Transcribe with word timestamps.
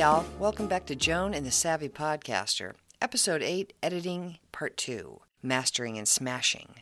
Y'all. 0.00 0.24
Welcome 0.38 0.66
back 0.66 0.86
to 0.86 0.96
Joan 0.96 1.34
and 1.34 1.44
the 1.44 1.50
Savvy 1.50 1.90
Podcaster, 1.90 2.72
Episode 3.02 3.42
8, 3.42 3.74
Editing, 3.82 4.38
Part 4.50 4.78
2 4.78 5.20
Mastering 5.42 5.98
and 5.98 6.08
Smashing. 6.08 6.76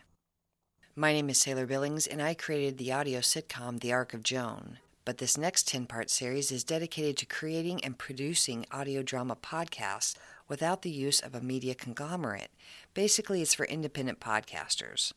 My 0.94 1.12
name 1.12 1.28
is 1.28 1.42
Saylor 1.42 1.66
Billings, 1.66 2.06
and 2.06 2.22
I 2.22 2.34
created 2.34 2.78
the 2.78 2.92
audio 2.92 3.18
sitcom 3.18 3.80
The 3.80 3.92
Arc 3.92 4.14
of 4.14 4.22
Joan. 4.22 4.78
But 5.04 5.18
this 5.18 5.36
next 5.36 5.66
10 5.66 5.86
part 5.86 6.10
series 6.10 6.52
is 6.52 6.62
dedicated 6.62 7.16
to 7.16 7.26
creating 7.26 7.84
and 7.84 7.98
producing 7.98 8.64
audio 8.70 9.02
drama 9.02 9.34
podcasts 9.34 10.14
without 10.46 10.82
the 10.82 10.90
use 10.90 11.18
of 11.18 11.34
a 11.34 11.40
media 11.40 11.74
conglomerate. 11.74 12.52
Basically, 12.94 13.42
it's 13.42 13.52
for 13.52 13.66
independent 13.66 14.20
podcasters. 14.20 15.12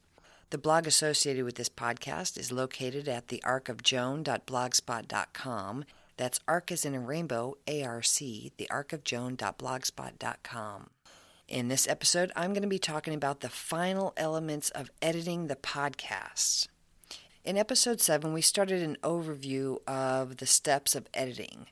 The 0.50 0.58
blog 0.58 0.88
associated 0.88 1.46
with 1.46 1.54
this 1.54 1.70
podcast 1.70 2.40
is 2.40 2.52
located 2.52 3.08
at 3.08 3.28
thearcofjoan.blogspot.com. 3.28 5.86
That's 6.18 6.40
arc 6.48 6.72
as 6.72 6.86
in 6.86 6.94
a 6.94 7.00
rainbow, 7.00 7.58
ARC, 7.68 8.06
the 8.18 8.68
arc 8.70 8.94
of 8.94 9.04
thearcofjoan.blogspot.com. 9.04 10.90
In 11.48 11.68
this 11.68 11.88
episode, 11.88 12.32
I'm 12.36 12.54
going 12.54 12.62
to 12.62 12.68
be 12.68 12.80
talking 12.80 13.14
about 13.14 13.42
the 13.42 13.50
final 13.50 14.14
elements 14.16 14.70
of 14.70 14.90
editing 15.02 15.48
the 15.48 15.56
podcast. 15.56 16.68
In 17.44 17.58
episode 17.58 18.00
7, 18.00 18.32
we 18.34 18.42
started 18.42 18.82
an 18.82 18.98
overview 19.04 19.78
of 19.88 20.38
the 20.38 20.46
steps 20.46 20.96
of 20.96 21.08
editing 21.14 21.68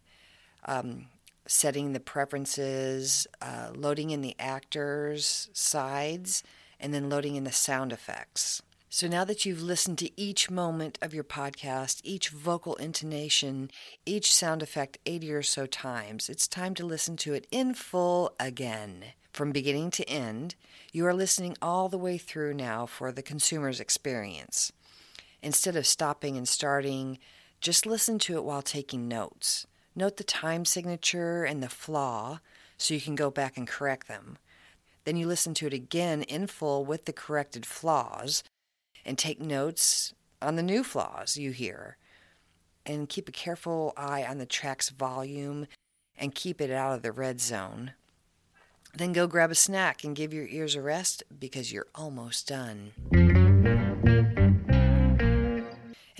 um, 0.65 1.07
setting 1.47 1.93
the 1.93 1.99
preferences, 1.99 3.27
uh, 3.41 3.69
loading 3.73 4.11
in 4.11 4.21
the 4.21 4.35
actors' 4.39 5.49
sides, 5.53 6.43
and 6.79 6.93
then 6.93 7.09
loading 7.09 7.35
in 7.35 7.43
the 7.43 7.51
sound 7.51 7.91
effects. 7.91 8.61
So 8.91 9.07
now 9.07 9.23
that 9.25 9.45
you've 9.45 9.61
listened 9.61 9.99
to 9.99 10.19
each 10.19 10.49
moment 10.49 10.97
of 10.99 11.13
your 11.13 11.23
podcast, 11.23 12.01
each 12.03 12.29
vocal 12.29 12.73
intonation, 12.77 13.69
each 14.03 14.33
sound 14.33 14.63
effect 14.63 14.97
80 15.05 15.31
or 15.31 15.43
so 15.43 15.67
times, 15.67 16.27
it's 16.27 16.47
time 16.47 16.73
to 16.73 16.85
listen 16.87 17.15
to 17.17 17.35
it 17.35 17.45
in 17.51 17.75
full 17.75 18.33
again. 18.39 19.05
From 19.31 19.51
beginning 19.51 19.91
to 19.91 20.09
end, 20.09 20.55
you 20.91 21.05
are 21.05 21.13
listening 21.13 21.55
all 21.61 21.87
the 21.87 21.99
way 21.99 22.17
through 22.17 22.55
now 22.55 22.87
for 22.87 23.11
the 23.11 23.21
consumer's 23.21 23.79
experience. 23.79 24.71
Instead 25.43 25.75
of 25.75 25.85
stopping 25.85 26.35
and 26.35 26.47
starting, 26.47 27.19
just 27.61 27.85
listen 27.85 28.17
to 28.17 28.37
it 28.37 28.43
while 28.43 28.63
taking 28.63 29.07
notes. 29.07 29.67
Note 29.95 30.17
the 30.17 30.23
time 30.23 30.65
signature 30.65 31.43
and 31.43 31.61
the 31.61 31.69
flaw 31.69 32.39
so 32.79 32.95
you 32.95 33.01
can 33.01 33.13
go 33.13 33.29
back 33.29 33.55
and 33.55 33.67
correct 33.67 34.07
them. 34.07 34.39
Then 35.05 35.15
you 35.15 35.27
listen 35.27 35.53
to 35.55 35.67
it 35.67 35.73
again 35.73 36.23
in 36.23 36.47
full 36.47 36.85
with 36.85 37.05
the 37.05 37.13
corrected 37.13 37.67
flaws 37.67 38.43
and 39.05 39.17
take 39.17 39.41
notes 39.41 40.13
on 40.41 40.55
the 40.55 40.63
new 40.63 40.83
flaws 40.83 41.37
you 41.37 41.51
hear. 41.51 41.97
And 42.85 43.09
keep 43.09 43.29
a 43.29 43.33
careful 43.33 43.93
eye 43.97 44.25
on 44.27 44.37
the 44.37 44.45
track's 44.45 44.89
volume 44.89 45.67
and 46.17 46.33
keep 46.33 46.59
it 46.59 46.71
out 46.71 46.95
of 46.95 47.01
the 47.01 47.11
red 47.11 47.39
zone. 47.39 47.93
Then 48.95 49.13
go 49.13 49.27
grab 49.27 49.51
a 49.51 49.55
snack 49.55 50.03
and 50.03 50.15
give 50.15 50.33
your 50.33 50.47
ears 50.47 50.75
a 50.75 50.81
rest 50.81 51.23
because 51.39 51.71
you're 51.71 51.87
almost 51.93 52.47
done. 52.47 52.93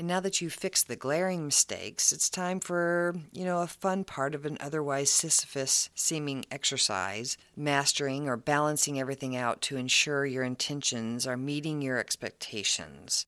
Now 0.10 0.20
that 0.20 0.42
you've 0.42 0.54
fixed 0.54 0.88
the 0.88 0.96
glaring 0.96 1.46
mistakes, 1.46 2.12
it's 2.12 2.30
time 2.30 2.60
for, 2.60 3.16
you 3.32 3.46
know, 3.46 3.62
a 3.62 3.68
fun 3.68 4.04
part 4.04 4.34
of 4.34 4.44
an 4.44 4.58
otherwise 4.60 5.10
Sisyphus 5.10 5.90
seeming 5.94 6.46
exercise, 6.50 7.38
mastering 7.56 8.28
or 8.28 8.36
balancing 8.36 9.00
everything 9.00 9.38
out 9.38 9.62
to 9.62 9.78
ensure 9.78 10.26
your 10.26 10.44
intentions 10.44 11.28
are 11.28 11.38
meeting 11.38 11.82
your 11.82 12.00
expectations. 12.00 13.28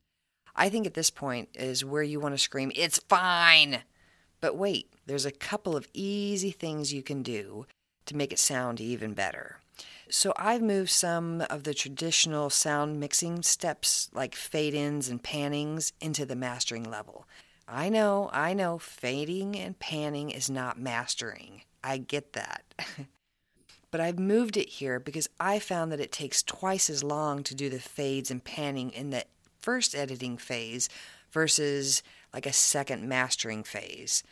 I 0.55 0.69
think 0.69 0.87
at 0.87 0.95
this 0.95 1.11
point 1.11 1.49
is 1.53 1.85
where 1.85 2.03
you 2.03 2.19
want 2.19 2.33
to 2.33 2.39
scream, 2.39 2.71
It's 2.75 2.99
fine! 3.07 3.83
But 4.41 4.57
wait, 4.57 4.91
there's 5.05 5.25
a 5.25 5.31
couple 5.31 5.77
of 5.77 5.87
easy 5.93 6.51
things 6.51 6.91
you 6.91 7.03
can 7.03 7.21
do 7.21 7.67
to 8.07 8.17
make 8.17 8.33
it 8.33 8.39
sound 8.39 8.81
even 8.81 9.13
better. 9.13 9.60
So 10.11 10.33
I've 10.35 10.61
moved 10.61 10.89
some 10.89 11.39
of 11.49 11.63
the 11.63 11.73
traditional 11.73 12.49
sound 12.49 12.99
mixing 12.99 13.43
steps 13.43 14.09
like 14.13 14.35
fade 14.35 14.73
ins 14.73 15.07
and 15.07 15.23
pannings 15.23 15.93
into 16.01 16.25
the 16.25 16.35
mastering 16.35 16.83
level. 16.83 17.25
I 17.65 17.87
know, 17.87 18.29
I 18.33 18.53
know, 18.53 18.77
fading 18.77 19.55
and 19.55 19.79
panning 19.79 20.29
is 20.29 20.49
not 20.49 20.77
mastering. 20.77 21.61
I 21.81 21.97
get 21.97 22.33
that. 22.33 22.65
but 23.91 24.01
I've 24.01 24.19
moved 24.19 24.57
it 24.57 24.67
here 24.67 24.99
because 24.99 25.29
I 25.39 25.59
found 25.59 25.93
that 25.93 26.01
it 26.01 26.11
takes 26.11 26.43
twice 26.43 26.89
as 26.89 27.05
long 27.05 27.41
to 27.43 27.55
do 27.55 27.69
the 27.69 27.79
fades 27.79 28.29
and 28.29 28.43
panning 28.43 28.89
in 28.89 29.11
the 29.11 29.23
first 29.61 29.95
editing 29.95 30.37
phase 30.37 30.89
versus 31.31 32.03
like 32.33 32.45
a 32.45 32.51
second 32.51 33.07
mastering 33.07 33.63
phase. 33.63 34.23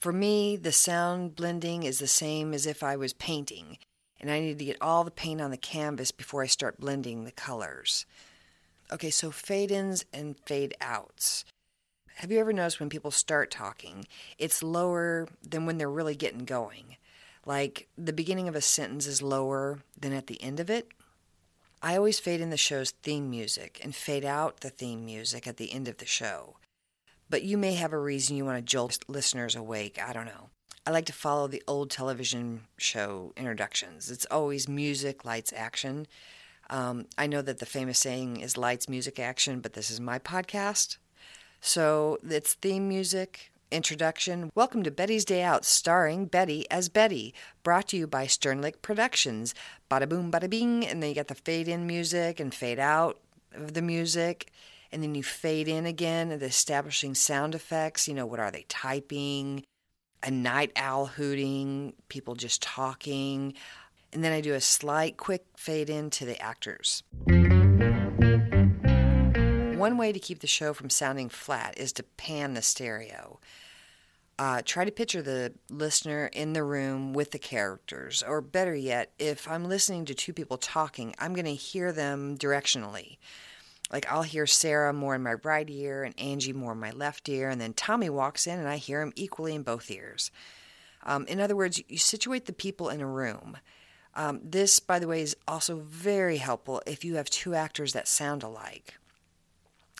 For 0.00 0.12
me, 0.12 0.56
the 0.56 0.72
sound 0.72 1.36
blending 1.36 1.84
is 1.84 2.00
the 2.00 2.08
same 2.08 2.52
as 2.52 2.66
if 2.66 2.82
I 2.82 2.96
was 2.96 3.12
painting 3.12 3.78
and 4.24 4.32
I 4.32 4.40
need 4.40 4.58
to 4.58 4.64
get 4.64 4.78
all 4.80 5.04
the 5.04 5.10
paint 5.10 5.42
on 5.42 5.50
the 5.50 5.58
canvas 5.58 6.10
before 6.10 6.42
I 6.42 6.46
start 6.46 6.80
blending 6.80 7.24
the 7.24 7.30
colors. 7.30 8.06
Okay, 8.90 9.10
so 9.10 9.30
fade 9.30 9.70
ins 9.70 10.06
and 10.14 10.34
fade 10.46 10.74
outs. 10.80 11.44
Have 12.16 12.32
you 12.32 12.40
ever 12.40 12.50
noticed 12.50 12.80
when 12.80 12.88
people 12.88 13.10
start 13.10 13.50
talking, 13.50 14.06
it's 14.38 14.62
lower 14.62 15.28
than 15.46 15.66
when 15.66 15.76
they're 15.76 15.90
really 15.90 16.14
getting 16.14 16.46
going? 16.46 16.96
Like 17.44 17.86
the 17.98 18.14
beginning 18.14 18.48
of 18.48 18.54
a 18.54 18.62
sentence 18.62 19.06
is 19.06 19.20
lower 19.20 19.80
than 20.00 20.14
at 20.14 20.26
the 20.26 20.42
end 20.42 20.58
of 20.58 20.70
it? 20.70 20.88
I 21.82 21.94
always 21.94 22.18
fade 22.18 22.40
in 22.40 22.48
the 22.48 22.56
show's 22.56 22.92
theme 22.92 23.28
music 23.28 23.78
and 23.84 23.94
fade 23.94 24.24
out 24.24 24.60
the 24.60 24.70
theme 24.70 25.04
music 25.04 25.46
at 25.46 25.58
the 25.58 25.70
end 25.70 25.86
of 25.86 25.98
the 25.98 26.06
show. 26.06 26.56
But 27.28 27.42
you 27.42 27.58
may 27.58 27.74
have 27.74 27.92
a 27.92 27.98
reason 27.98 28.38
you 28.38 28.46
want 28.46 28.56
to 28.56 28.62
jolt 28.62 29.00
listeners 29.06 29.54
awake. 29.54 30.00
I 30.02 30.14
don't 30.14 30.24
know. 30.24 30.48
I 30.86 30.90
like 30.90 31.06
to 31.06 31.14
follow 31.14 31.48
the 31.48 31.62
old 31.66 31.90
television 31.90 32.64
show 32.76 33.32
introductions. 33.38 34.10
It's 34.10 34.26
always 34.30 34.68
music, 34.68 35.24
lights, 35.24 35.50
action. 35.56 36.06
Um, 36.68 37.06
I 37.16 37.26
know 37.26 37.40
that 37.40 37.56
the 37.56 37.64
famous 37.64 37.98
saying 37.98 38.40
is 38.40 38.58
lights, 38.58 38.86
music, 38.86 39.18
action, 39.18 39.60
but 39.60 39.72
this 39.72 39.90
is 39.90 39.98
my 39.98 40.18
podcast. 40.18 40.98
So 41.62 42.18
it's 42.22 42.52
theme 42.52 42.86
music, 42.86 43.50
introduction. 43.70 44.52
Welcome 44.54 44.82
to 44.82 44.90
Betty's 44.90 45.24
Day 45.24 45.42
Out, 45.42 45.64
starring 45.64 46.26
Betty 46.26 46.70
as 46.70 46.90
Betty, 46.90 47.32
brought 47.62 47.88
to 47.88 47.96
you 47.96 48.06
by 48.06 48.26
Sternlicht 48.26 48.82
Productions. 48.82 49.54
Bada 49.90 50.06
boom, 50.06 50.30
bada 50.30 50.50
bing, 50.50 50.86
and 50.86 51.02
then 51.02 51.08
you 51.08 51.16
got 51.16 51.28
the 51.28 51.34
fade 51.34 51.66
in 51.66 51.86
music 51.86 52.38
and 52.38 52.52
fade 52.52 52.78
out 52.78 53.18
of 53.54 53.72
the 53.72 53.80
music. 53.80 54.52
And 54.92 55.02
then 55.02 55.14
you 55.14 55.22
fade 55.22 55.66
in 55.66 55.86
again, 55.86 56.28
the 56.28 56.44
establishing 56.44 57.14
sound 57.14 57.54
effects. 57.54 58.06
You 58.06 58.12
know, 58.12 58.26
what 58.26 58.38
are 58.38 58.50
they 58.50 58.66
typing? 58.68 59.64
A 60.24 60.30
night 60.30 60.72
owl 60.74 61.06
hooting, 61.06 61.92
people 62.08 62.34
just 62.34 62.62
talking, 62.62 63.54
and 64.12 64.24
then 64.24 64.32
I 64.32 64.40
do 64.40 64.54
a 64.54 64.60
slight 64.60 65.18
quick 65.18 65.44
fade 65.56 65.90
into 65.90 66.24
the 66.24 66.40
actors. 66.40 67.02
One 69.78 69.98
way 69.98 70.12
to 70.12 70.18
keep 70.18 70.40
the 70.40 70.46
show 70.46 70.72
from 70.72 70.88
sounding 70.88 71.28
flat 71.28 71.76
is 71.76 71.92
to 71.94 72.02
pan 72.02 72.54
the 72.54 72.62
stereo. 72.62 73.38
Uh, 74.38 74.62
try 74.64 74.84
to 74.84 74.90
picture 74.90 75.20
the 75.20 75.52
listener 75.68 76.30
in 76.32 76.54
the 76.54 76.64
room 76.64 77.12
with 77.12 77.30
the 77.30 77.38
characters, 77.38 78.22
or 78.26 78.40
better 78.40 78.74
yet, 78.74 79.12
if 79.18 79.46
I'm 79.46 79.66
listening 79.66 80.06
to 80.06 80.14
two 80.14 80.32
people 80.32 80.56
talking, 80.56 81.14
I'm 81.18 81.34
going 81.34 81.44
to 81.44 81.54
hear 81.54 81.92
them 81.92 82.38
directionally. 82.38 83.18
Like 83.94 84.10
I'll 84.10 84.22
hear 84.24 84.44
Sarah 84.44 84.92
more 84.92 85.14
in 85.14 85.22
my 85.22 85.34
right 85.44 85.70
ear 85.70 86.02
and 86.02 86.18
Angie 86.18 86.52
more 86.52 86.72
in 86.72 86.80
my 86.80 86.90
left 86.90 87.28
ear, 87.28 87.48
and 87.48 87.60
then 87.60 87.74
Tommy 87.74 88.10
walks 88.10 88.44
in 88.44 88.58
and 88.58 88.68
I 88.68 88.76
hear 88.76 89.00
him 89.00 89.12
equally 89.14 89.54
in 89.54 89.62
both 89.62 89.88
ears. 89.88 90.32
Um, 91.04 91.24
in 91.28 91.38
other 91.38 91.54
words, 91.54 91.80
you 91.86 91.98
situate 91.98 92.46
the 92.46 92.52
people 92.52 92.88
in 92.88 93.00
a 93.00 93.06
room. 93.06 93.56
Um, 94.16 94.40
this, 94.42 94.80
by 94.80 94.98
the 94.98 95.06
way, 95.06 95.20
is 95.20 95.36
also 95.46 95.76
very 95.76 96.38
helpful 96.38 96.82
if 96.88 97.04
you 97.04 97.14
have 97.14 97.30
two 97.30 97.54
actors 97.54 97.92
that 97.92 98.08
sound 98.08 98.42
alike. 98.42 98.94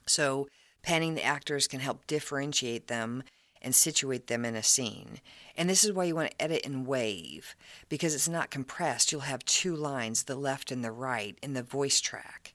So, 0.06 0.48
panning 0.82 1.14
the 1.14 1.22
actors 1.22 1.68
can 1.68 1.78
help 1.78 2.04
differentiate 2.08 2.88
them 2.88 3.22
and 3.62 3.76
situate 3.76 4.26
them 4.26 4.44
in 4.44 4.56
a 4.56 4.62
scene. 4.64 5.20
And 5.56 5.70
this 5.70 5.84
is 5.84 5.92
why 5.92 6.04
you 6.04 6.16
want 6.16 6.32
to 6.32 6.42
edit 6.42 6.62
in 6.62 6.84
wave, 6.84 7.54
because 7.88 8.12
it's 8.12 8.28
not 8.28 8.50
compressed. 8.50 9.12
You'll 9.12 9.20
have 9.20 9.44
two 9.44 9.76
lines, 9.76 10.24
the 10.24 10.34
left 10.34 10.72
and 10.72 10.84
the 10.84 10.90
right, 10.90 11.38
in 11.40 11.52
the 11.52 11.62
voice 11.62 12.00
track. 12.00 12.53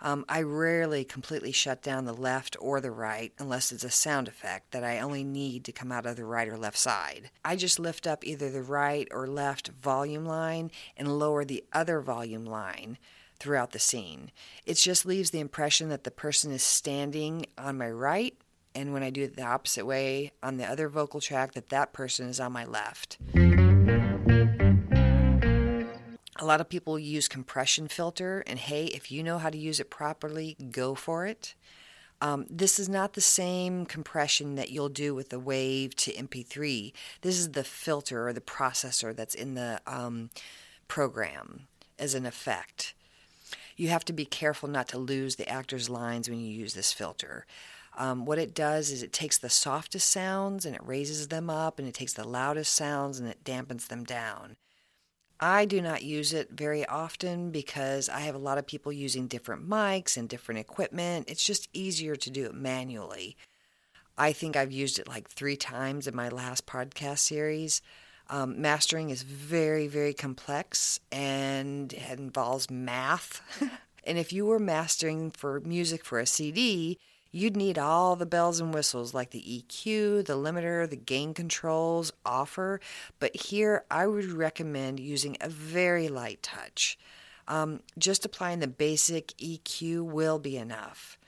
Um, 0.00 0.24
I 0.28 0.42
rarely 0.42 1.04
completely 1.04 1.52
shut 1.52 1.82
down 1.82 2.04
the 2.04 2.12
left 2.12 2.56
or 2.60 2.80
the 2.80 2.90
right 2.90 3.32
unless 3.38 3.72
it's 3.72 3.84
a 3.84 3.90
sound 3.90 4.28
effect 4.28 4.70
that 4.70 4.84
I 4.84 5.00
only 5.00 5.24
need 5.24 5.64
to 5.64 5.72
come 5.72 5.90
out 5.90 6.06
of 6.06 6.16
the 6.16 6.24
right 6.24 6.48
or 6.48 6.56
left 6.56 6.78
side. 6.78 7.30
I 7.44 7.56
just 7.56 7.80
lift 7.80 8.06
up 8.06 8.24
either 8.24 8.50
the 8.50 8.62
right 8.62 9.08
or 9.10 9.26
left 9.26 9.68
volume 9.68 10.24
line 10.24 10.70
and 10.96 11.18
lower 11.18 11.44
the 11.44 11.64
other 11.72 12.00
volume 12.00 12.46
line 12.46 12.98
throughout 13.40 13.72
the 13.72 13.78
scene. 13.78 14.30
It 14.66 14.74
just 14.74 15.06
leaves 15.06 15.30
the 15.30 15.40
impression 15.40 15.88
that 15.88 16.04
the 16.04 16.10
person 16.10 16.52
is 16.52 16.62
standing 16.62 17.46
on 17.56 17.78
my 17.78 17.90
right, 17.90 18.36
and 18.74 18.92
when 18.92 19.02
I 19.02 19.10
do 19.10 19.24
it 19.24 19.36
the 19.36 19.42
opposite 19.42 19.86
way 19.86 20.32
on 20.42 20.56
the 20.56 20.64
other 20.64 20.88
vocal 20.88 21.20
track, 21.20 21.52
that 21.54 21.70
that 21.70 21.92
person 21.92 22.28
is 22.28 22.40
on 22.40 22.52
my 22.52 22.64
left. 22.64 23.18
A 26.40 26.44
lot 26.44 26.60
of 26.60 26.68
people 26.68 26.98
use 26.98 27.26
compression 27.26 27.88
filter, 27.88 28.44
and 28.46 28.60
hey, 28.60 28.86
if 28.86 29.10
you 29.10 29.24
know 29.24 29.38
how 29.38 29.50
to 29.50 29.58
use 29.58 29.80
it 29.80 29.90
properly, 29.90 30.56
go 30.70 30.94
for 30.94 31.26
it. 31.26 31.54
Um, 32.20 32.46
this 32.48 32.78
is 32.78 32.88
not 32.88 33.14
the 33.14 33.20
same 33.20 33.86
compression 33.86 34.54
that 34.54 34.70
you'll 34.70 34.88
do 34.88 35.14
with 35.14 35.30
the 35.30 35.40
Wave 35.40 35.96
to 35.96 36.12
MP3. 36.12 36.92
This 37.22 37.38
is 37.38 37.52
the 37.52 37.64
filter 37.64 38.28
or 38.28 38.32
the 38.32 38.40
processor 38.40 39.14
that's 39.14 39.34
in 39.34 39.54
the 39.54 39.80
um, 39.86 40.30
program 40.86 41.66
as 41.98 42.14
an 42.14 42.24
effect. 42.24 42.94
You 43.76 43.88
have 43.88 44.04
to 44.06 44.12
be 44.12 44.24
careful 44.24 44.68
not 44.68 44.88
to 44.88 44.98
lose 44.98 45.36
the 45.36 45.48
actor's 45.48 45.88
lines 45.88 46.28
when 46.28 46.40
you 46.40 46.52
use 46.52 46.74
this 46.74 46.92
filter. 46.92 47.46
Um, 47.96 48.24
what 48.24 48.38
it 48.38 48.54
does 48.54 48.92
is 48.92 49.02
it 49.02 49.12
takes 49.12 49.38
the 49.38 49.50
softest 49.50 50.08
sounds 50.08 50.64
and 50.64 50.74
it 50.76 50.84
raises 50.84 51.28
them 51.28 51.50
up, 51.50 51.80
and 51.80 51.88
it 51.88 51.94
takes 51.94 52.12
the 52.12 52.26
loudest 52.26 52.72
sounds 52.72 53.18
and 53.18 53.28
it 53.28 53.42
dampens 53.42 53.88
them 53.88 54.04
down. 54.04 54.56
I 55.40 55.66
do 55.66 55.80
not 55.80 56.02
use 56.02 56.32
it 56.32 56.50
very 56.50 56.84
often 56.86 57.50
because 57.50 58.08
I 58.08 58.20
have 58.20 58.34
a 58.34 58.38
lot 58.38 58.58
of 58.58 58.66
people 58.66 58.92
using 58.92 59.28
different 59.28 59.68
mics 59.68 60.16
and 60.16 60.28
different 60.28 60.60
equipment. 60.60 61.30
It's 61.30 61.44
just 61.44 61.68
easier 61.72 62.16
to 62.16 62.30
do 62.30 62.46
it 62.46 62.54
manually. 62.54 63.36
I 64.16 64.32
think 64.32 64.56
I've 64.56 64.72
used 64.72 64.98
it 64.98 65.06
like 65.06 65.28
three 65.28 65.56
times 65.56 66.08
in 66.08 66.16
my 66.16 66.28
last 66.28 66.66
podcast 66.66 67.18
series. 67.18 67.80
Um, 68.28 68.60
mastering 68.60 69.10
is 69.10 69.22
very, 69.22 69.86
very 69.86 70.12
complex 70.12 70.98
and 71.12 71.92
involves 71.92 72.68
math. 72.68 73.40
and 74.04 74.18
if 74.18 74.32
you 74.32 74.44
were 74.44 74.58
mastering 74.58 75.30
for 75.30 75.60
music 75.60 76.04
for 76.04 76.18
a 76.18 76.26
CD, 76.26 76.98
You'd 77.30 77.56
need 77.56 77.78
all 77.78 78.16
the 78.16 78.26
bells 78.26 78.58
and 78.58 78.72
whistles 78.72 79.12
like 79.12 79.30
the 79.30 79.42
EQ, 79.42 80.24
the 80.24 80.36
limiter, 80.36 80.88
the 80.88 80.96
gain 80.96 81.34
controls, 81.34 82.10
offer, 82.24 82.80
but 83.18 83.36
here 83.36 83.84
I 83.90 84.06
would 84.06 84.32
recommend 84.32 84.98
using 84.98 85.36
a 85.40 85.48
very 85.48 86.08
light 86.08 86.42
touch. 86.42 86.98
Um, 87.46 87.80
just 87.98 88.24
applying 88.24 88.60
the 88.60 88.66
basic 88.68 89.28
EQ 89.38 90.02
will 90.04 90.38
be 90.38 90.56
enough. 90.56 91.18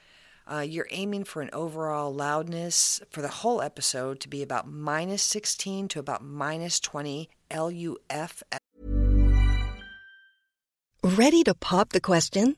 Uh, 0.51 0.59
you're 0.59 0.87
aiming 0.89 1.23
for 1.23 1.41
an 1.41 1.49
overall 1.53 2.13
loudness 2.13 2.99
for 3.09 3.21
the 3.21 3.27
whole 3.27 3.61
episode 3.61 4.19
to 4.19 4.27
be 4.27 4.41
about 4.41 4.67
minus 4.67 5.21
16 5.23 5.87
to 5.89 5.99
about 5.99 6.23
minus 6.23 6.79
20 6.79 7.29
LUF. 7.53 8.43
Ready 11.03 11.43
to 11.43 11.53
pop 11.53 11.89
the 11.89 12.01
question? 12.01 12.57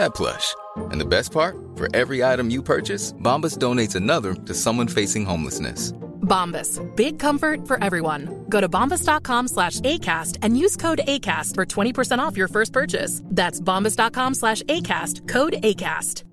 that 0.00 0.14
plush. 0.14 0.54
And 0.90 1.00
the 1.00 1.04
best 1.06 1.32
part? 1.32 1.56
For 1.76 1.94
every 1.94 2.24
item 2.24 2.50
you 2.50 2.62
purchase, 2.62 3.12
Bombas 3.12 3.56
donates 3.56 3.94
another 3.94 4.34
to 4.34 4.54
someone 4.54 4.88
facing 4.88 5.24
homelessness. 5.24 5.92
Bombas. 6.22 6.78
Big 6.96 7.18
comfort 7.18 7.66
for 7.66 7.82
everyone. 7.82 8.44
Go 8.48 8.60
to 8.60 8.68
bombas.com 8.68 9.48
slash 9.48 9.80
ACAST 9.80 10.38
and 10.42 10.56
use 10.56 10.76
code 10.76 11.00
ACAST 11.06 11.54
for 11.54 11.66
20% 11.66 12.18
off 12.18 12.36
your 12.36 12.48
first 12.48 12.72
purchase. 12.72 13.22
That's 13.24 13.60
bombas.com 13.60 14.34
slash 14.34 14.62
ACAST. 14.62 15.28
Code 15.28 15.54
ACAST. 15.62 16.24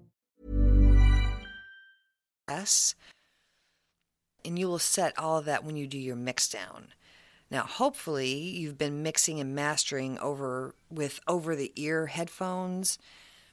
S. 2.50 2.96
And 4.46 4.58
you 4.58 4.68
will 4.68 4.80
set 4.80 5.20
all 5.20 5.40
of 5.40 5.46
that 5.46 5.66
when 5.66 5.76
you 5.76 5.88
do 5.88 5.98
your 5.98 6.16
mix 6.16 6.48
down. 6.48 6.88
Now, 7.50 7.64
hopefully, 7.64 8.34
you've 8.34 8.78
been 8.78 9.04
mixing 9.04 9.40
and 9.40 9.56
mastering 9.56 10.18
over 10.20 10.76
with 10.90 11.20
over 11.28 11.56
the 11.56 11.72
ear 11.76 12.08
headphones 12.08 12.98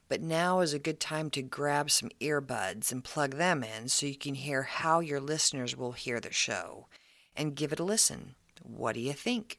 But 0.09 0.21
now 0.21 0.61
is 0.61 0.75
a 0.75 0.79
good 0.79 1.01
time 1.01 1.31
to 1.31 1.43
grab 1.43 1.91
some 1.91 2.11
earbuds 2.21 2.93
and 2.93 3.03
plug 3.03 3.37
them 3.37 3.65
in 3.65 3.89
so 3.89 4.07
you 4.07 4.17
can 4.17 4.35
hear 4.35 4.63
how 4.63 5.01
your 5.01 5.21
listeners 5.21 5.77
will 5.77 5.93
hear 5.93 6.21
the 6.21 6.33
show 6.33 6.87
and 7.35 7.55
give 7.55 7.73
it 7.73 7.81
a 7.81 7.85
listen. 7.85 8.35
What 8.63 8.95
do 8.95 9.01
you 9.01 9.13
think? 9.13 9.59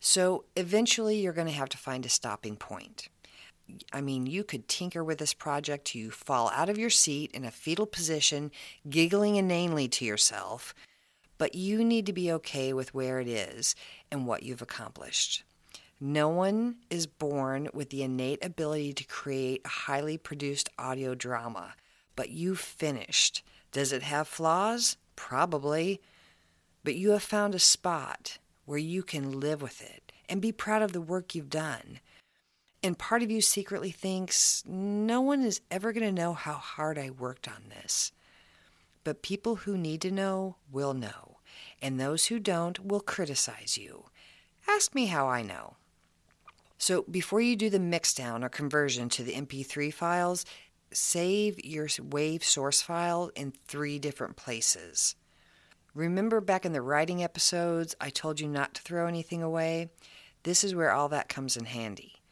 So 0.00 0.44
eventually, 0.54 1.18
you're 1.18 1.32
going 1.32 1.48
to 1.48 1.52
have 1.52 1.68
to 1.70 1.78
find 1.78 2.06
a 2.06 2.08
stopping 2.10 2.56
point. 2.56 3.08
I 3.92 4.00
mean, 4.00 4.26
you 4.26 4.44
could 4.44 4.68
tinker 4.68 5.02
with 5.02 5.18
this 5.18 5.34
project 5.34 5.86
till 5.86 6.02
you 6.02 6.10
fall 6.10 6.50
out 6.50 6.68
of 6.68 6.78
your 6.78 6.90
seat 6.90 7.32
in 7.32 7.44
a 7.44 7.50
fetal 7.50 7.86
position, 7.86 8.52
giggling 8.88 9.36
inanely 9.36 9.88
to 9.88 10.04
yourself, 10.04 10.74
but 11.38 11.54
you 11.54 11.82
need 11.84 12.06
to 12.06 12.12
be 12.12 12.30
okay 12.32 12.72
with 12.72 12.94
where 12.94 13.20
it 13.20 13.28
is 13.28 13.74
and 14.10 14.26
what 14.26 14.42
you've 14.42 14.62
accomplished. 14.62 15.42
No 16.00 16.28
one 16.28 16.76
is 16.90 17.06
born 17.06 17.68
with 17.72 17.88
the 17.88 18.02
innate 18.02 18.44
ability 18.44 18.92
to 18.94 19.04
create 19.04 19.62
a 19.64 19.68
highly 19.68 20.18
produced 20.18 20.68
audio 20.78 21.14
drama, 21.14 21.74
but 22.14 22.28
you've 22.28 22.60
finished. 22.60 23.42
Does 23.72 23.92
it 23.92 24.02
have 24.02 24.28
flaws? 24.28 24.98
Probably. 25.16 26.02
But 26.84 26.96
you 26.96 27.12
have 27.12 27.22
found 27.22 27.54
a 27.54 27.58
spot 27.58 28.38
where 28.66 28.78
you 28.78 29.02
can 29.02 29.40
live 29.40 29.62
with 29.62 29.80
it 29.80 30.12
and 30.28 30.42
be 30.42 30.52
proud 30.52 30.82
of 30.82 30.92
the 30.92 31.00
work 31.00 31.34
you've 31.34 31.48
done. 31.48 32.00
And 32.82 32.98
part 32.98 33.22
of 33.22 33.30
you 33.30 33.40
secretly 33.40 33.90
thinks, 33.90 34.62
no 34.66 35.22
one 35.22 35.42
is 35.42 35.62
ever 35.70 35.92
going 35.92 36.06
to 36.06 36.12
know 36.12 36.34
how 36.34 36.54
hard 36.54 36.98
I 36.98 37.08
worked 37.08 37.48
on 37.48 37.70
this. 37.70 38.12
But 39.02 39.22
people 39.22 39.56
who 39.56 39.78
need 39.78 40.02
to 40.02 40.10
know 40.10 40.56
will 40.70 40.92
know, 40.92 41.38
and 41.80 41.98
those 41.98 42.26
who 42.26 42.38
don't 42.38 42.84
will 42.84 43.00
criticize 43.00 43.78
you. 43.78 44.04
Ask 44.68 44.94
me 44.94 45.06
how 45.06 45.26
I 45.26 45.42
know. 45.42 45.76
So 46.86 47.02
before 47.10 47.40
you 47.40 47.56
do 47.56 47.68
the 47.68 47.80
mixdown 47.80 48.44
or 48.44 48.48
conversion 48.48 49.08
to 49.08 49.24
the 49.24 49.32
MP3 49.32 49.92
files, 49.92 50.44
save 50.92 51.58
your 51.64 51.88
WAV 51.88 52.44
source 52.44 52.80
file 52.80 53.32
in 53.34 53.54
three 53.66 53.98
different 53.98 54.36
places. 54.36 55.16
Remember 55.94 56.40
back 56.40 56.64
in 56.64 56.72
the 56.72 56.80
writing 56.80 57.24
episodes, 57.24 57.96
I 58.00 58.10
told 58.10 58.38
you 58.38 58.46
not 58.46 58.74
to 58.74 58.82
throw 58.82 59.08
anything 59.08 59.42
away? 59.42 59.88
This 60.44 60.62
is 60.62 60.76
where 60.76 60.92
all 60.92 61.08
that 61.08 61.28
comes 61.28 61.56
in 61.56 61.64
handy. 61.64 62.22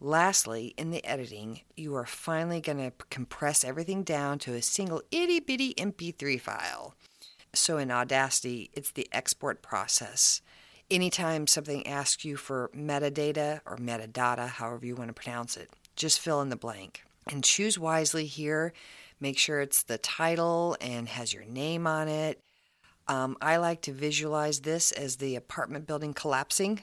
Lastly, 0.00 0.72
in 0.78 0.90
the 0.90 1.04
editing, 1.04 1.60
you 1.76 1.94
are 1.94 2.06
finally 2.06 2.62
going 2.62 2.78
to 2.78 2.92
compress 3.10 3.62
everything 3.62 4.04
down 4.04 4.38
to 4.38 4.54
a 4.54 4.62
single 4.62 5.02
itty 5.10 5.38
bitty 5.38 5.74
MP3 5.74 6.40
file. 6.40 6.94
So 7.52 7.76
in 7.76 7.90
Audacity, 7.90 8.70
it's 8.72 8.92
the 8.92 9.10
export 9.12 9.60
process. 9.60 10.40
Anytime 10.92 11.46
something 11.46 11.86
asks 11.86 12.22
you 12.22 12.36
for 12.36 12.70
metadata 12.76 13.62
or 13.64 13.78
metadata, 13.78 14.46
however 14.46 14.84
you 14.84 14.94
want 14.94 15.08
to 15.08 15.14
pronounce 15.14 15.56
it, 15.56 15.70
just 15.96 16.20
fill 16.20 16.42
in 16.42 16.50
the 16.50 16.56
blank. 16.56 17.02
And 17.26 17.42
choose 17.42 17.78
wisely 17.78 18.26
here. 18.26 18.74
Make 19.18 19.38
sure 19.38 19.62
it's 19.62 19.82
the 19.82 19.96
title 19.96 20.76
and 20.82 21.08
has 21.08 21.32
your 21.32 21.44
name 21.44 21.86
on 21.86 22.08
it. 22.08 22.42
Um, 23.08 23.38
I 23.40 23.56
like 23.56 23.80
to 23.82 23.92
visualize 23.92 24.60
this 24.60 24.92
as 24.92 25.16
the 25.16 25.34
apartment 25.34 25.86
building 25.86 26.12
collapsing 26.12 26.82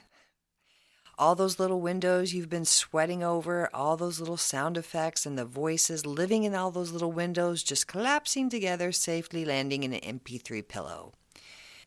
all 1.20 1.34
those 1.34 1.60
little 1.60 1.82
windows 1.82 2.32
you've 2.32 2.48
been 2.48 2.64
sweating 2.64 3.22
over, 3.22 3.68
all 3.74 3.94
those 3.94 4.18
little 4.18 4.38
sound 4.38 4.78
effects 4.78 5.26
and 5.26 5.36
the 5.36 5.44
voices 5.44 6.06
living 6.06 6.44
in 6.44 6.54
all 6.54 6.70
those 6.70 6.92
little 6.92 7.12
windows 7.12 7.62
just 7.62 7.86
collapsing 7.86 8.48
together, 8.48 8.90
safely 8.90 9.44
landing 9.44 9.82
in 9.82 9.92
an 9.92 10.18
MP3 10.18 10.66
pillow. 10.66 11.12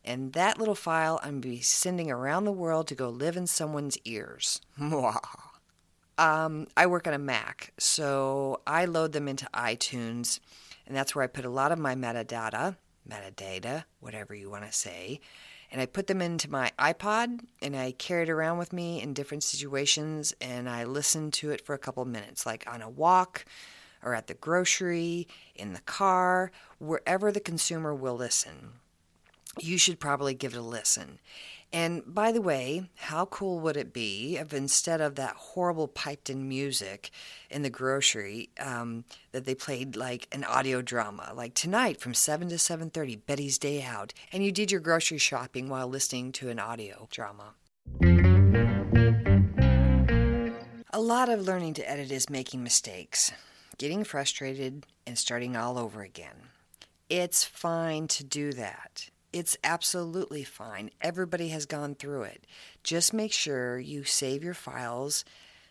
And 0.04 0.32
that 0.34 0.58
little 0.58 0.74
file 0.74 1.20
I'm 1.22 1.40
be 1.40 1.60
sending 1.60 2.10
around 2.10 2.44
the 2.44 2.52
world 2.52 2.88
to 2.88 2.94
go 2.94 3.08
live 3.08 3.36
in 3.36 3.46
someone's 3.46 3.98
ears. 4.04 4.60
um, 6.18 6.66
I 6.76 6.86
work 6.86 7.06
on 7.06 7.14
a 7.14 7.18
Mac, 7.18 7.72
so 7.78 8.60
I 8.66 8.84
load 8.84 9.12
them 9.12 9.28
into 9.28 9.48
iTunes, 9.54 10.40
and 10.86 10.96
that's 10.96 11.14
where 11.14 11.24
I 11.24 11.28
put 11.28 11.44
a 11.44 11.50
lot 11.50 11.72
of 11.72 11.78
my 11.78 11.94
metadata, 11.94 12.76
metadata, 13.08 13.84
whatever 14.00 14.34
you 14.34 14.50
want 14.50 14.64
to 14.66 14.72
say 14.72 15.20
and 15.74 15.80
I 15.80 15.86
put 15.86 16.06
them 16.06 16.22
into 16.22 16.48
my 16.48 16.70
iPod 16.78 17.40
and 17.60 17.74
I 17.74 17.90
carry 17.90 18.22
it 18.22 18.30
around 18.30 18.58
with 18.58 18.72
me 18.72 19.02
in 19.02 19.12
different 19.12 19.42
situations 19.42 20.32
and 20.40 20.70
I 20.70 20.84
listen 20.84 21.32
to 21.32 21.50
it 21.50 21.66
for 21.66 21.74
a 21.74 21.78
couple 21.78 22.04
minutes, 22.04 22.46
like 22.46 22.64
on 22.72 22.80
a 22.80 22.88
walk 22.88 23.44
or 24.00 24.14
at 24.14 24.28
the 24.28 24.34
grocery, 24.34 25.26
in 25.56 25.72
the 25.72 25.80
car, 25.80 26.52
wherever 26.78 27.32
the 27.32 27.40
consumer 27.40 27.92
will 27.92 28.14
listen. 28.14 28.74
You 29.60 29.78
should 29.78 30.00
probably 30.00 30.34
give 30.34 30.54
it 30.54 30.58
a 30.58 30.62
listen. 30.62 31.18
And 31.74 32.02
by 32.06 32.30
the 32.30 32.40
way, 32.40 32.88
how 32.94 33.26
cool 33.26 33.58
would 33.58 33.76
it 33.76 33.92
be 33.92 34.36
if 34.36 34.54
instead 34.54 35.00
of 35.00 35.16
that 35.16 35.34
horrible 35.34 35.88
piped 35.88 36.30
in 36.30 36.48
music 36.48 37.10
in 37.50 37.62
the 37.62 37.70
grocery, 37.70 38.50
um, 38.60 39.04
that 39.32 39.44
they 39.44 39.56
played 39.56 39.96
like 39.96 40.28
an 40.30 40.44
audio 40.44 40.82
drama, 40.82 41.32
like 41.34 41.54
tonight 41.54 42.00
from 42.00 42.14
7 42.14 42.48
to 42.50 42.54
7.30, 42.54 43.26
Betty's 43.26 43.58
Day 43.58 43.82
Out, 43.82 44.14
and 44.32 44.44
you 44.44 44.52
did 44.52 44.70
your 44.70 44.80
grocery 44.80 45.18
shopping 45.18 45.68
while 45.68 45.88
listening 45.88 46.30
to 46.32 46.48
an 46.48 46.60
audio 46.60 47.08
drama. 47.10 47.54
A 50.92 51.00
lot 51.00 51.28
of 51.28 51.40
learning 51.40 51.74
to 51.74 51.90
edit 51.90 52.12
is 52.12 52.30
making 52.30 52.62
mistakes, 52.62 53.32
getting 53.78 54.04
frustrated, 54.04 54.86
and 55.08 55.18
starting 55.18 55.56
all 55.56 55.76
over 55.76 56.02
again. 56.02 56.50
It's 57.08 57.42
fine 57.42 58.06
to 58.08 58.22
do 58.22 58.52
that. 58.52 59.10
It's 59.34 59.56
absolutely 59.64 60.44
fine. 60.44 60.90
Everybody 61.00 61.48
has 61.48 61.66
gone 61.66 61.96
through 61.96 62.22
it. 62.22 62.46
Just 62.84 63.12
make 63.12 63.32
sure 63.32 63.80
you 63.80 64.04
save 64.04 64.44
your 64.44 64.54
files 64.54 65.24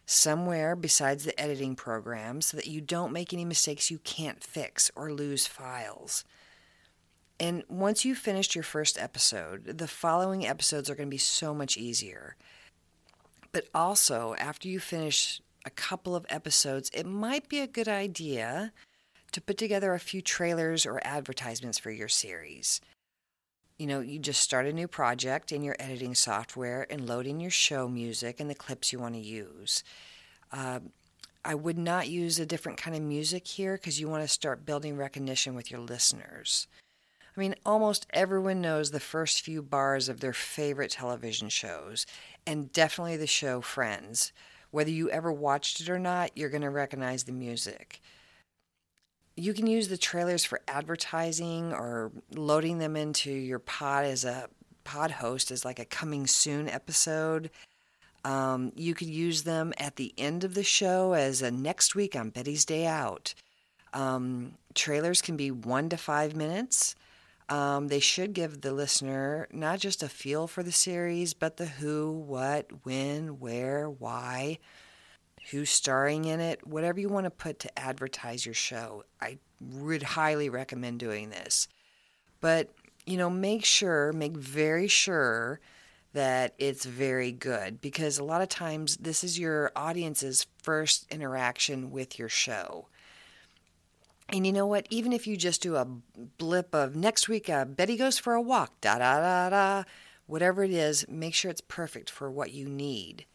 somewhere 0.06 0.76
besides 0.76 1.24
the 1.24 1.40
editing 1.40 1.74
program 1.74 2.42
so 2.42 2.58
that 2.58 2.68
you 2.68 2.82
don't 2.82 3.14
make 3.14 3.32
any 3.32 3.46
mistakes 3.46 3.90
you 3.90 4.00
can't 4.00 4.44
fix 4.44 4.92
or 4.98 5.14
lose 5.14 5.48
files. 5.48 6.26
And 7.40 7.64
once 7.70 8.04
you've 8.04 8.18
finished 8.18 8.54
your 8.54 8.66
first 8.66 9.00
episode, 9.00 9.78
the 9.78 9.88
following 9.88 10.46
episodes 10.46 10.90
are 10.90 10.96
going 10.96 11.08
to 11.08 11.16
be 11.16 11.18
so 11.18 11.54
much 11.54 11.78
easier. 11.78 12.36
But 13.54 13.70
also, 13.74 14.36
after 14.40 14.68
you 14.68 14.82
finish 14.82 15.42
a 15.64 15.70
couple 15.70 16.18
of 16.18 16.26
episodes, 16.28 16.92
it 16.94 17.06
might 17.06 17.48
be 17.48 17.62
a 17.62 17.68
good 17.68 17.88
idea 17.88 18.74
to 19.32 19.40
put 19.40 19.58
together 19.58 19.94
a 19.94 20.02
few 20.02 20.22
trailers 20.22 20.86
or 20.86 21.00
advertisements 21.06 21.80
for 21.80 21.92
your 21.92 22.10
series 22.10 22.82
you 23.78 23.88
know, 23.88 24.00
you 24.00 24.20
just 24.20 24.42
start 24.42 24.66
a 24.66 24.74
new 24.74 24.88
project 24.88 25.52
in 25.52 25.64
your 25.64 25.76
editing 25.80 26.16
software 26.16 26.86
and 26.90 27.08
load 27.08 27.28
in 27.28 27.40
your 27.40 27.52
show 27.52 27.88
music 27.88 28.40
and 28.40 28.50
the 28.50 28.56
clips 28.56 28.94
you 28.94 29.00
want 29.00 29.16
to 29.16 29.22
use. 29.22 29.84
Uh, 30.52 30.80
I 31.46 31.56
would 31.56 31.78
not 31.78 32.08
use 32.08 32.40
a 32.40 32.46
different 32.46 32.78
kind 32.78 32.96
of 32.96 33.02
music 33.02 33.48
here 33.48 33.76
because 33.76 34.00
you 34.00 34.08
want 34.08 34.24
to 34.24 34.28
start 34.28 34.66
building 34.66 34.96
recognition 34.96 35.56
with 35.56 35.72
your 35.72 35.82
listeners. 35.82 36.68
I 37.36 37.40
mean, 37.40 37.56
almost 37.66 38.06
everyone 38.12 38.62
knows 38.62 38.92
the 38.92 39.00
first 39.00 39.42
few 39.42 39.62
bars 39.62 40.08
of 40.08 40.20
their 40.20 40.34
favorite 40.34 40.92
television 40.92 41.50
shows, 41.50 42.06
and 42.46 42.72
definitely 42.72 43.18
the 43.18 43.28
show 43.28 43.60
Friends. 43.60 44.32
Whether 44.70 44.92
you 44.92 45.10
ever 45.10 45.32
watched 45.32 45.82
it 45.82 45.90
or 45.90 46.00
not, 46.00 46.32
you're 46.36 46.50
going 46.50 46.62
to 46.62 46.70
recognize 46.70 47.24
the 47.24 47.32
music 47.32 48.02
you 49.36 49.54
can 49.54 49.68
use 49.68 49.88
the 49.88 49.98
trailers 49.98 50.44
for 50.44 50.62
advertising 50.68 51.74
or 51.74 52.12
loading 52.36 52.78
them 52.78 52.96
into 52.96 53.32
your 53.32 53.60
pod 53.60 54.06
as 54.06 54.26
a 54.26 54.48
pod 54.84 55.12
host 55.12 55.50
as 55.50 55.66
like 55.66 55.80
a 55.80 55.86
coming 55.86 56.28
soon 56.28 56.70
episode. 56.70 57.50
Um, 58.26 58.72
you 58.76 58.94
could 58.94 59.10
use 59.10 59.44
them 59.44 59.74
at 59.78 59.96
the 59.96 60.14
end 60.18 60.44
of 60.44 60.54
the 60.54 60.64
show 60.64 61.14
as 61.14 61.42
a 61.42 61.52
next 61.52 61.96
week 61.96 62.16
on 62.16 62.30
Betty's 62.30 62.64
Day 62.64 62.86
Out. 62.86 63.34
Um, 63.94 64.54
trailers 64.76 65.22
can 65.22 65.36
be 65.36 65.52
one 65.52 65.90
to 65.90 65.98
five 65.98 66.36
minutes. 66.36 66.96
Um, 67.50 67.90
they 67.90 68.00
should 68.00 68.34
give 68.34 68.62
the 68.62 68.72
listener 68.72 69.48
not 69.52 69.80
just 69.80 70.02
a 70.02 70.10
feel 70.10 70.48
for 70.48 70.64
the 70.64 70.72
series, 70.72 71.34
but 71.34 71.58
the 71.58 71.66
who, 71.66 72.12
what, 72.12 72.68
when, 72.84 73.40
where, 73.40 73.90
why 73.90 74.60
who's 75.52 75.70
starring 75.70 76.26
in 76.26 76.40
it, 76.40 76.66
whatever 76.66 77.00
you 77.00 77.10
want 77.10 77.26
to 77.26 77.32
put 77.32 77.60
to 77.60 77.80
advertise 77.80 78.46
your 78.46 78.56
show. 78.56 79.04
I 79.22 79.40
would 79.60 80.04
highly 80.04 80.50
recommend 80.50 81.00
doing 81.00 81.30
this. 81.30 81.68
But, 82.42 82.74
you 83.06 83.18
know, 83.18 83.30
make 83.30 83.66
sure, 83.66 84.14
make 84.14 84.36
very 84.36 84.88
sure 84.88 85.60
that 86.14 86.54
it's 86.58 86.86
very 86.86 87.32
good 87.32 87.82
because 87.82 88.18
a 88.18 88.24
lot 88.24 88.42
of 88.42 88.50
times 88.50 88.98
this 88.98 89.24
is 89.24 89.40
your 89.40 89.72
audience's 89.76 90.46
first 90.62 91.06
interaction 91.12 91.92
with 91.92 92.20
your 92.20 92.30
show. 92.30 92.88
And 94.30 94.46
you 94.46 94.54
know 94.54 94.68
what? 94.68 94.88
Even 94.90 95.12
if 95.12 95.28
you 95.28 95.36
just 95.36 95.62
do 95.62 95.76
a 95.76 95.88
blip 96.38 96.74
of 96.74 96.96
next 96.96 97.28
week, 97.28 97.50
uh, 97.50 97.66
Betty 97.66 97.98
goes 97.98 98.18
for 98.18 98.34
a 98.34 98.42
walk, 98.42 98.80
da 98.82 99.00
da 99.00 99.20
da 99.20 99.50
da, 99.50 99.84
whatever 100.28 100.64
it 100.64 100.72
is, 100.72 101.06
make 101.10 101.34
sure 101.34 101.52
it's 101.52 101.62
perfect 101.62 102.10
for 102.10 102.32
what 102.32 102.54
you 102.54 102.68
need. 102.70 103.26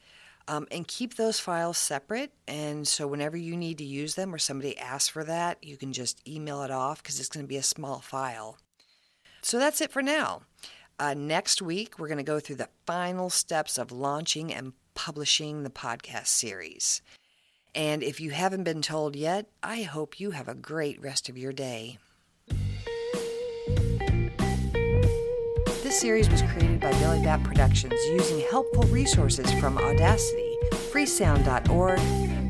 Um, 0.48 0.66
and 0.70 0.88
keep 0.88 1.14
those 1.14 1.38
files 1.38 1.76
separate. 1.76 2.32
And 2.46 2.88
so, 2.88 3.06
whenever 3.06 3.36
you 3.36 3.56
need 3.56 3.78
to 3.78 3.84
use 3.84 4.14
them 4.14 4.34
or 4.34 4.38
somebody 4.38 4.78
asks 4.78 5.08
for 5.08 5.22
that, 5.24 5.62
you 5.62 5.76
can 5.76 5.92
just 5.92 6.26
email 6.26 6.62
it 6.62 6.70
off 6.70 7.02
because 7.02 7.20
it's 7.20 7.28
going 7.28 7.44
to 7.44 7.48
be 7.48 7.58
a 7.58 7.62
small 7.62 8.00
file. 8.00 8.58
So, 9.42 9.58
that's 9.58 9.80
it 9.80 9.92
for 9.92 10.02
now. 10.02 10.42
Uh, 10.98 11.14
next 11.14 11.62
week, 11.62 11.98
we're 11.98 12.08
going 12.08 12.18
to 12.18 12.24
go 12.24 12.40
through 12.40 12.56
the 12.56 12.70
final 12.86 13.30
steps 13.30 13.78
of 13.78 13.92
launching 13.92 14.52
and 14.52 14.72
publishing 14.94 15.62
the 15.62 15.70
podcast 15.70 16.26
series. 16.28 17.02
And 17.74 18.02
if 18.02 18.20
you 18.20 18.30
haven't 18.30 18.64
been 18.64 18.82
told 18.82 19.14
yet, 19.14 19.46
I 19.62 19.82
hope 19.82 20.18
you 20.18 20.32
have 20.32 20.48
a 20.48 20.54
great 20.54 21.00
rest 21.00 21.28
of 21.28 21.38
your 21.38 21.52
day. 21.52 21.98
This 25.98 26.04
series 26.04 26.30
was 26.30 26.42
created 26.42 26.78
by 26.78 26.92
Billy 27.00 27.20
Bat 27.24 27.42
Productions 27.42 28.00
using 28.06 28.38
helpful 28.48 28.84
resources 28.84 29.50
from 29.54 29.76
Audacity, 29.78 30.56
freesound.org, 30.70 31.98